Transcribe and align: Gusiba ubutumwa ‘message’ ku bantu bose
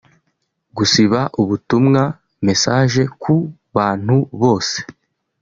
Gusiba 0.77 1.19
ubutumwa 1.41 2.01
‘message’ 2.45 3.01
ku 3.21 3.33
bantu 3.75 4.15
bose 4.41 4.77